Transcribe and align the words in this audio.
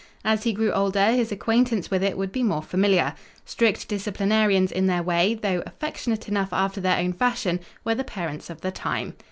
As 0.25 0.45
he 0.45 0.53
grew 0.53 0.71
older 0.71 1.11
his 1.11 1.31
acquaintance 1.31 1.91
with 1.91 2.01
it 2.01 2.17
would 2.17 2.31
be 2.31 2.41
more 2.41 2.63
familiar. 2.63 3.13
Strict 3.45 3.87
disciplinarians 3.87 4.71
in 4.71 4.87
their 4.87 5.03
way, 5.03 5.35
though 5.35 5.61
affectionate 5.67 6.27
enough 6.27 6.49
after 6.51 6.81
their 6.81 6.97
own 6.97 7.13
fashion, 7.13 7.59
were 7.85 7.93
the 7.93 8.03
parents 8.03 8.49
of 8.49 8.61
the 8.61 8.71
time. 8.71 9.13